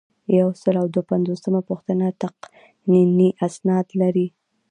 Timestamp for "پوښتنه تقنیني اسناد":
1.69-3.87